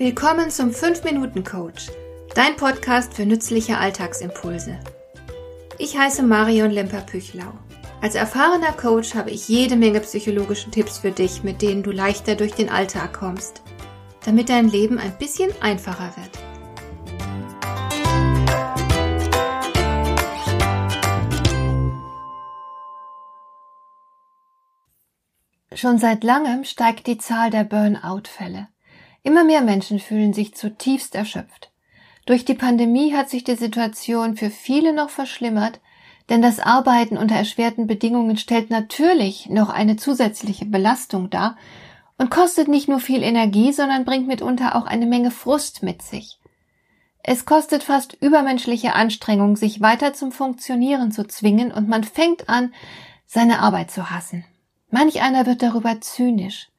[0.00, 1.90] Willkommen zum 5-Minuten-Coach,
[2.34, 4.80] dein Podcast für nützliche Alltagsimpulse.
[5.76, 7.52] Ich heiße Marion Lemper-Püchlau.
[8.00, 12.34] Als erfahrener Coach habe ich jede Menge psychologische Tipps für dich, mit denen du leichter
[12.34, 13.60] durch den Alltag kommst,
[14.24, 16.30] damit dein Leben ein bisschen einfacher wird.
[25.78, 28.68] Schon seit langem steigt die Zahl der Burnout-Fälle.
[29.22, 31.70] Immer mehr Menschen fühlen sich zutiefst erschöpft.
[32.26, 35.80] Durch die Pandemie hat sich die Situation für viele noch verschlimmert,
[36.28, 41.56] denn das Arbeiten unter erschwerten Bedingungen stellt natürlich noch eine zusätzliche Belastung dar
[42.18, 46.38] und kostet nicht nur viel Energie, sondern bringt mitunter auch eine Menge Frust mit sich.
[47.22, 52.72] Es kostet fast übermenschliche Anstrengung, sich weiter zum Funktionieren zu zwingen und man fängt an,
[53.26, 54.44] seine Arbeit zu hassen.
[54.90, 56.69] Manch einer wird darüber zynisch.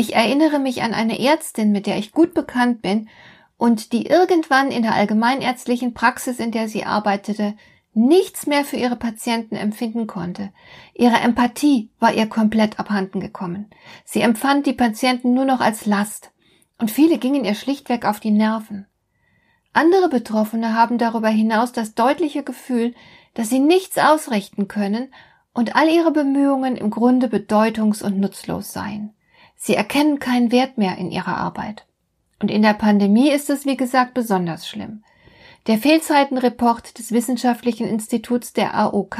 [0.00, 3.08] Ich erinnere mich an eine Ärztin, mit der ich gut bekannt bin
[3.56, 7.56] und die irgendwann in der allgemeinärztlichen Praxis, in der sie arbeitete,
[7.94, 10.52] nichts mehr für ihre Patienten empfinden konnte.
[10.94, 13.66] Ihre Empathie war ihr komplett abhanden gekommen.
[14.04, 16.30] Sie empfand die Patienten nur noch als Last
[16.78, 18.86] und viele gingen ihr schlichtweg auf die Nerven.
[19.72, 22.94] Andere Betroffene haben darüber hinaus das deutliche Gefühl,
[23.34, 25.12] dass sie nichts ausrichten können
[25.54, 29.12] und all ihre Bemühungen im Grunde bedeutungs- und nutzlos seien.
[29.58, 31.84] Sie erkennen keinen Wert mehr in ihrer Arbeit.
[32.40, 35.02] Und in der Pandemie ist es, wie gesagt, besonders schlimm.
[35.66, 39.18] Der Fehlzeitenreport des Wissenschaftlichen Instituts der AOK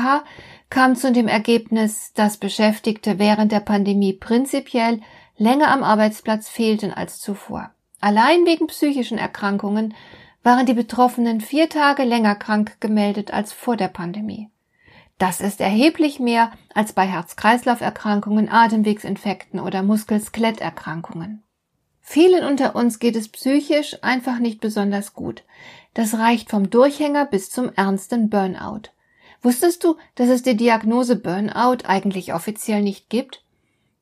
[0.70, 5.00] kam zu dem Ergebnis, dass Beschäftigte während der Pandemie prinzipiell
[5.36, 7.72] länger am Arbeitsplatz fehlten als zuvor.
[8.00, 9.94] Allein wegen psychischen Erkrankungen
[10.44, 14.48] waren die Betroffenen vier Tage länger krank gemeldet als vor der Pandemie.
[15.18, 21.42] Das ist erheblich mehr als bei Herz-Kreislauf-Erkrankungen, Atemwegsinfekten oder Muskel-Skeletterkrankungen.
[22.00, 25.42] Vielen unter uns geht es psychisch einfach nicht besonders gut.
[25.92, 28.90] Das reicht vom Durchhänger bis zum ernsten Burnout.
[29.42, 33.42] Wusstest du, dass es die Diagnose Burnout eigentlich offiziell nicht gibt?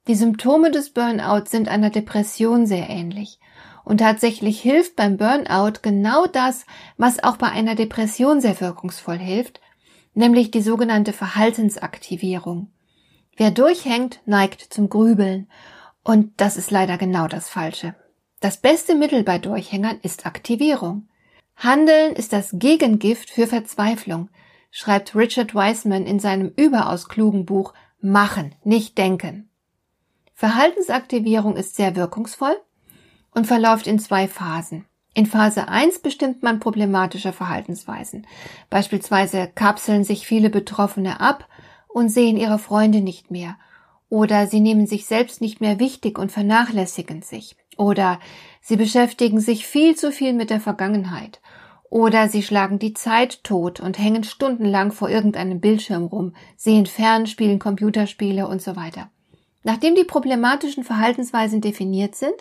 [0.06, 3.40] Die Symptome des Burnout sind einer Depression sehr ähnlich.
[3.84, 6.64] Und tatsächlich hilft beim Burnout genau das,
[6.96, 9.60] was auch bei einer Depression sehr wirkungsvoll hilft,
[10.16, 12.72] nämlich die sogenannte Verhaltensaktivierung.
[13.36, 15.48] Wer durchhängt, neigt zum Grübeln.
[16.02, 17.94] Und das ist leider genau das Falsche.
[18.40, 21.08] Das beste Mittel bei Durchhängern ist Aktivierung.
[21.56, 24.28] Handeln ist das Gegengift für Verzweiflung,
[24.70, 29.48] schreibt Richard Wiseman in seinem überaus klugen Buch Machen, nicht denken.
[30.34, 32.56] Verhaltensaktivierung ist sehr wirkungsvoll
[33.34, 34.84] und verläuft in zwei Phasen.
[35.16, 38.26] In Phase 1 bestimmt man problematische Verhaltensweisen.
[38.68, 41.48] Beispielsweise kapseln sich viele Betroffene ab
[41.88, 43.56] und sehen ihre Freunde nicht mehr.
[44.10, 47.56] Oder sie nehmen sich selbst nicht mehr wichtig und vernachlässigen sich.
[47.78, 48.20] Oder
[48.60, 51.40] sie beschäftigen sich viel zu viel mit der Vergangenheit.
[51.88, 57.26] Oder sie schlagen die Zeit tot und hängen stundenlang vor irgendeinem Bildschirm rum, sehen fern,
[57.26, 59.08] spielen Computerspiele und so weiter.
[59.62, 62.34] Nachdem die problematischen Verhaltensweisen definiert sind,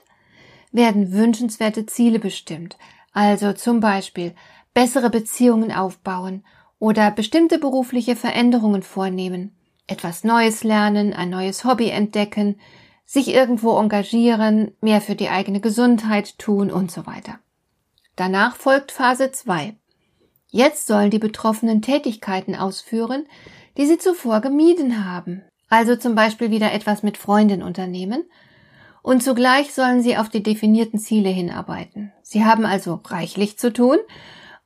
[0.75, 2.77] werden wünschenswerte Ziele bestimmt,
[3.13, 4.33] also zum Beispiel
[4.73, 6.43] bessere Beziehungen aufbauen
[6.79, 9.55] oder bestimmte berufliche Veränderungen vornehmen,
[9.87, 12.59] etwas Neues lernen, ein neues Hobby entdecken,
[13.05, 17.39] sich irgendwo engagieren, mehr für die eigene Gesundheit tun und so weiter.
[18.15, 19.75] Danach folgt Phase 2.
[20.49, 23.25] Jetzt sollen die Betroffenen Tätigkeiten ausführen,
[23.77, 25.43] die sie zuvor gemieden haben.
[25.69, 28.25] Also zum Beispiel wieder etwas mit Freunden unternehmen
[29.05, 32.11] und zugleich sollen sie auf die definierten Ziele hinarbeiten.
[32.23, 33.99] Sie haben also reichlich zu tun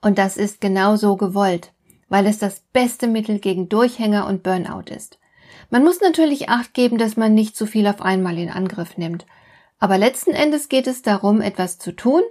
[0.01, 1.73] und das ist genau so gewollt,
[2.07, 5.19] weil es das beste Mittel gegen Durchhänger und Burnout ist.
[5.69, 9.25] Man muss natürlich Acht geben, dass man nicht zu viel auf einmal in Angriff nimmt.
[9.77, 12.23] Aber letzten Endes geht es darum, etwas zu tun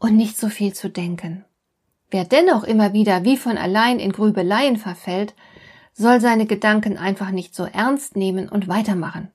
[0.00, 1.44] und nicht so viel zu denken.
[2.10, 5.34] Wer dennoch immer wieder wie von allein in Grübeleien verfällt,
[5.92, 9.30] soll seine Gedanken einfach nicht so ernst nehmen und weitermachen.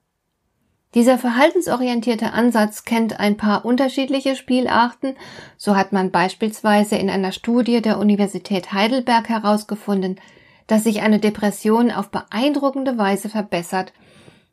[0.94, 5.16] Dieser verhaltensorientierte Ansatz kennt ein paar unterschiedliche Spielarten.
[5.58, 10.18] So hat man beispielsweise in einer Studie der Universität Heidelberg herausgefunden,
[10.66, 13.92] dass sich eine Depression auf beeindruckende Weise verbessert,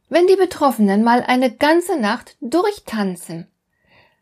[0.09, 3.47] wenn die Betroffenen mal eine ganze Nacht durchtanzen.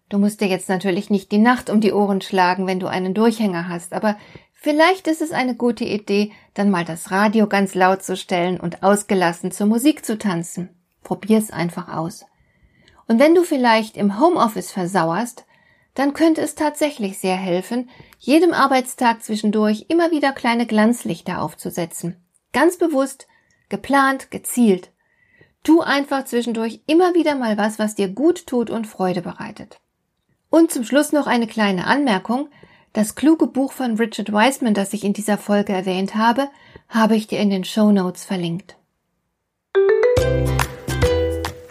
[0.09, 3.15] Du musst dir jetzt natürlich nicht die Nacht um die Ohren schlagen, wenn du einen
[3.15, 4.17] Durchhänger hast, aber
[4.53, 8.83] vielleicht ist es eine gute Idee, dann mal das Radio ganz laut zu stellen und
[8.83, 10.69] ausgelassen zur Musik zu tanzen.
[11.03, 12.25] Probier's einfach aus.
[13.07, 15.45] Und wenn du vielleicht im Homeoffice versauerst,
[15.93, 22.17] dann könnte es tatsächlich sehr helfen, jedem Arbeitstag zwischendurch immer wieder kleine Glanzlichter aufzusetzen.
[22.51, 23.27] Ganz bewusst,
[23.69, 24.91] geplant, gezielt.
[25.63, 29.79] Tu einfach zwischendurch immer wieder mal was, was dir gut tut und Freude bereitet.
[30.49, 32.49] Und zum Schluss noch eine kleine Anmerkung.
[32.91, 36.49] Das kluge Buch von Richard Wiseman, das ich in dieser Folge erwähnt habe,
[36.89, 38.75] habe ich dir in den Show Notes verlinkt.